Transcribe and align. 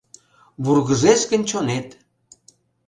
Вургыжеш 0.63 1.21
гын 1.31 1.41
чонет 1.49 1.87